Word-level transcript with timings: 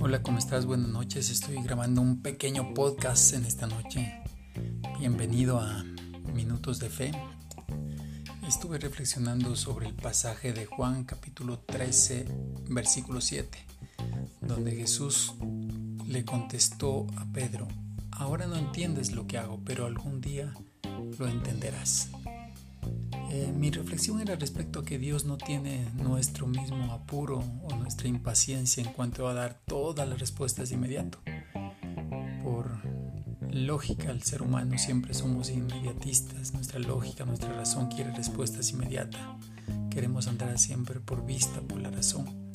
Hola, 0.00 0.22
¿cómo 0.22 0.38
estás? 0.38 0.64
Buenas 0.64 0.88
noches. 0.88 1.28
Estoy 1.28 1.60
grabando 1.60 2.02
un 2.02 2.22
pequeño 2.22 2.72
podcast 2.72 3.32
en 3.32 3.44
esta 3.44 3.66
noche. 3.66 4.22
Bienvenido 5.00 5.58
a 5.58 5.82
Minutos 6.32 6.78
de 6.78 6.88
Fe. 6.88 7.10
Estuve 8.46 8.78
reflexionando 8.78 9.56
sobre 9.56 9.88
el 9.88 9.94
pasaje 9.94 10.52
de 10.52 10.66
Juan 10.66 11.02
capítulo 11.02 11.58
13, 11.58 12.26
versículo 12.68 13.20
7, 13.20 13.58
donde 14.40 14.76
Jesús 14.76 15.34
le 16.06 16.24
contestó 16.24 17.08
a 17.16 17.24
Pedro, 17.32 17.66
ahora 18.12 18.46
no 18.46 18.54
entiendes 18.54 19.10
lo 19.10 19.26
que 19.26 19.38
hago, 19.38 19.60
pero 19.64 19.86
algún 19.86 20.20
día 20.20 20.54
lo 21.18 21.26
entenderás. 21.26 22.10
Eh, 23.34 23.52
mi 23.52 23.68
reflexión 23.72 24.20
era 24.20 24.36
respecto 24.36 24.78
a 24.78 24.84
que 24.84 24.96
Dios 24.96 25.24
no 25.24 25.36
tiene 25.36 25.90
nuestro 25.96 26.46
mismo 26.46 26.92
apuro 26.92 27.42
o 27.64 27.74
nuestra 27.74 28.06
impaciencia 28.06 28.80
en 28.80 28.92
cuanto 28.92 29.26
a 29.26 29.34
dar 29.34 29.58
todas 29.66 30.08
las 30.08 30.20
respuestas 30.20 30.68
de 30.68 30.76
inmediato. 30.76 31.18
Por 32.44 32.78
lógica, 33.50 34.12
el 34.12 34.22
ser 34.22 34.40
humano 34.40 34.78
siempre 34.78 35.14
somos 35.14 35.50
inmediatistas. 35.50 36.54
Nuestra 36.54 36.78
lógica, 36.78 37.24
nuestra 37.24 37.52
razón 37.52 37.88
quiere 37.88 38.12
respuestas 38.12 38.70
inmediatas. 38.70 39.20
Queremos 39.90 40.28
andar 40.28 40.56
siempre 40.56 41.00
por 41.00 41.26
vista, 41.26 41.60
por 41.60 41.80
la 41.80 41.90
razón. 41.90 42.52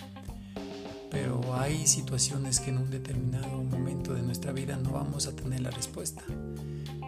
Pero 1.12 1.56
hay 1.56 1.88
situaciones 1.88 2.62
que 2.62 2.70
en 2.70 2.78
un 2.78 2.90
determinado 2.90 3.64
momento 3.64 4.14
de 4.14 4.22
nuestra 4.22 4.54
vida 4.54 4.78
no 4.78 4.92
vamos 4.92 5.28
a 5.28 5.36
tener 5.36 5.60
la 5.60 5.72
respuesta. 5.72 6.24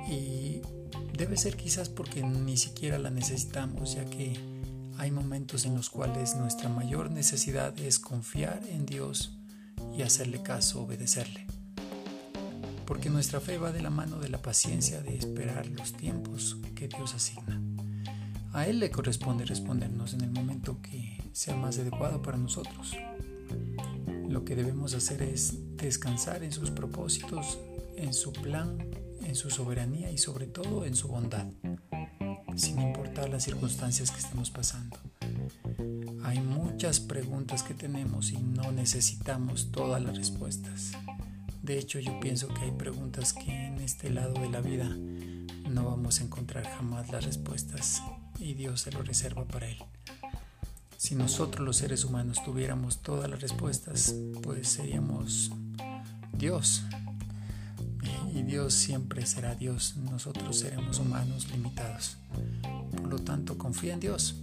Y 0.09 0.59
Debe 1.21 1.37
ser 1.37 1.55
quizás 1.55 1.87
porque 1.87 2.23
ni 2.23 2.57
siquiera 2.57 2.97
la 2.97 3.11
necesitamos, 3.11 3.93
ya 3.93 4.05
que 4.05 4.39
hay 4.97 5.11
momentos 5.11 5.67
en 5.67 5.75
los 5.75 5.91
cuales 5.91 6.35
nuestra 6.35 6.67
mayor 6.67 7.11
necesidad 7.11 7.79
es 7.79 7.99
confiar 7.99 8.59
en 8.67 8.87
Dios 8.87 9.37
y 9.95 10.01
hacerle 10.01 10.41
caso, 10.41 10.81
obedecerle. 10.81 11.45
Porque 12.87 13.11
nuestra 13.11 13.39
fe 13.39 13.59
va 13.59 13.71
de 13.71 13.83
la 13.83 13.91
mano 13.91 14.17
de 14.17 14.29
la 14.29 14.41
paciencia 14.41 15.03
de 15.03 15.15
esperar 15.15 15.67
los 15.67 15.93
tiempos 15.93 16.57
que 16.73 16.87
Dios 16.87 17.13
asigna. 17.13 17.61
A 18.51 18.65
Él 18.65 18.79
le 18.79 18.89
corresponde 18.89 19.45
respondernos 19.45 20.15
en 20.15 20.21
el 20.21 20.31
momento 20.31 20.81
que 20.81 21.21
sea 21.33 21.55
más 21.55 21.77
adecuado 21.77 22.23
para 22.23 22.39
nosotros. 22.39 22.97
Lo 24.27 24.43
que 24.43 24.55
debemos 24.55 24.95
hacer 24.95 25.21
es 25.21 25.53
descansar 25.77 26.43
en 26.43 26.51
sus 26.51 26.71
propósitos, 26.71 27.59
en 27.95 28.11
su 28.11 28.33
plan 28.33 28.79
en 29.25 29.35
su 29.35 29.49
soberanía 29.49 30.11
y 30.11 30.17
sobre 30.17 30.47
todo 30.47 30.85
en 30.85 30.95
su 30.95 31.07
bondad, 31.07 31.47
sin 32.55 32.81
importar 32.81 33.29
las 33.29 33.43
circunstancias 33.43 34.11
que 34.11 34.19
estemos 34.19 34.49
pasando. 34.49 34.97
Hay 36.23 36.39
muchas 36.39 36.99
preguntas 36.99 37.63
que 37.63 37.73
tenemos 37.73 38.31
y 38.31 38.37
no 38.37 38.71
necesitamos 38.71 39.71
todas 39.71 40.01
las 40.01 40.17
respuestas. 40.17 40.91
De 41.61 41.77
hecho, 41.77 41.99
yo 41.99 42.19
pienso 42.19 42.47
que 42.47 42.61
hay 42.61 42.71
preguntas 42.71 43.33
que 43.33 43.67
en 43.67 43.79
este 43.79 44.09
lado 44.09 44.33
de 44.33 44.49
la 44.49 44.61
vida 44.61 44.89
no 45.69 45.85
vamos 45.85 46.19
a 46.19 46.23
encontrar 46.23 46.65
jamás 46.67 47.11
las 47.11 47.25
respuestas 47.25 48.01
y 48.39 48.53
Dios 48.53 48.81
se 48.81 48.91
lo 48.91 49.03
reserva 49.03 49.45
para 49.45 49.69
Él. 49.69 49.77
Si 50.97 51.15
nosotros 51.15 51.65
los 51.65 51.77
seres 51.77 52.05
humanos 52.05 52.43
tuviéramos 52.43 53.01
todas 53.01 53.29
las 53.29 53.41
respuestas, 53.41 54.15
pues 54.43 54.67
seríamos 54.67 55.51
Dios, 56.33 56.83
y 58.33 58.43
Dios 58.43 58.73
siempre 58.73 59.25
será 59.25 59.55
Dios, 59.55 59.97
nosotros 59.97 60.59
seremos 60.59 60.99
humanos 60.99 61.49
limitados. 61.51 62.17
Por 62.91 63.07
lo 63.07 63.19
tanto, 63.19 63.57
confía 63.57 63.93
en 63.93 63.99
Dios, 63.99 64.35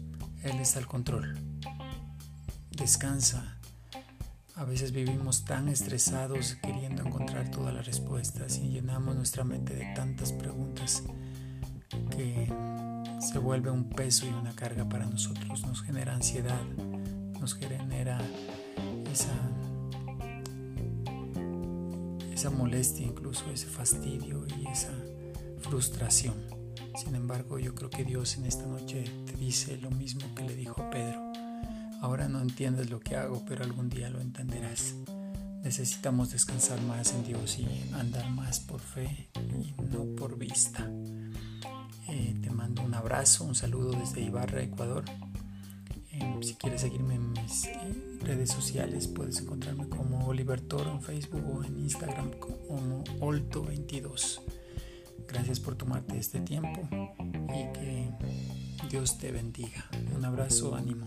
Él 0.42 0.58
está 0.60 0.78
al 0.78 0.86
control. 0.86 1.38
Descansa. 2.70 3.58
A 4.54 4.64
veces 4.64 4.92
vivimos 4.92 5.44
tan 5.44 5.68
estresados 5.68 6.56
queriendo 6.62 7.06
encontrar 7.06 7.50
todas 7.50 7.72
las 7.72 7.86
respuestas 7.86 8.58
y 8.58 8.70
llenamos 8.70 9.14
nuestra 9.14 9.44
mente 9.44 9.74
de 9.74 9.94
tantas 9.94 10.32
preguntas 10.32 11.04
que 12.10 12.52
se 13.20 13.38
vuelve 13.38 13.70
un 13.70 13.88
peso 13.88 14.26
y 14.26 14.30
una 14.30 14.54
carga 14.54 14.88
para 14.88 15.06
nosotros. 15.06 15.62
Nos 15.64 15.82
genera 15.82 16.14
ansiedad, 16.14 16.62
nos 17.40 17.54
genera 17.54 18.18
esa 19.12 19.32
esa 22.38 22.50
molestia, 22.50 23.04
incluso 23.04 23.50
ese 23.50 23.66
fastidio 23.66 24.46
y 24.46 24.68
esa 24.68 24.92
frustración. 25.60 26.36
Sin 26.94 27.16
embargo, 27.16 27.58
yo 27.58 27.74
creo 27.74 27.90
que 27.90 28.04
Dios 28.04 28.36
en 28.36 28.46
esta 28.46 28.64
noche 28.64 29.02
te 29.26 29.32
dice 29.32 29.76
lo 29.78 29.90
mismo 29.90 30.20
que 30.36 30.44
le 30.44 30.54
dijo 30.54 30.80
a 30.80 30.88
Pedro. 30.88 31.32
Ahora 32.00 32.28
no 32.28 32.40
entiendes 32.40 32.90
lo 32.90 33.00
que 33.00 33.16
hago, 33.16 33.44
pero 33.44 33.64
algún 33.64 33.88
día 33.88 34.08
lo 34.08 34.20
entenderás. 34.20 34.94
Necesitamos 35.64 36.30
descansar 36.30 36.80
más 36.82 37.12
en 37.12 37.24
Dios 37.26 37.58
y 37.58 37.66
andar 37.94 38.30
más 38.30 38.60
por 38.60 38.78
fe 38.78 39.30
y 39.34 39.74
no 39.90 40.04
por 40.14 40.38
vista. 40.38 40.88
Eh, 42.06 42.36
te 42.40 42.50
mando 42.50 42.82
un 42.82 42.94
abrazo, 42.94 43.42
un 43.42 43.56
saludo 43.56 43.98
desde 43.98 44.20
Ibarra, 44.20 44.62
Ecuador. 44.62 45.04
Eh, 46.20 46.38
si 46.42 46.54
quieres 46.54 46.80
seguirme 46.80 47.14
en 47.14 47.32
mis 47.32 47.66
eh, 47.66 48.18
redes 48.22 48.50
sociales, 48.50 49.06
puedes 49.08 49.40
encontrarme 49.40 49.88
como 49.88 50.26
Oliver 50.26 50.60
Toro 50.60 50.90
en 50.90 51.02
Facebook 51.02 51.44
o 51.48 51.64
en 51.64 51.78
Instagram 51.78 52.30
como 52.38 53.04
Olto22. 53.20 54.40
Gracias 55.26 55.60
por 55.60 55.74
tomarte 55.74 56.18
este 56.18 56.40
tiempo 56.40 56.88
y 57.48 57.72
que 57.72 58.10
Dios 58.90 59.18
te 59.18 59.30
bendiga. 59.30 59.88
Un 60.16 60.24
abrazo, 60.24 60.74
ánimo. 60.74 61.04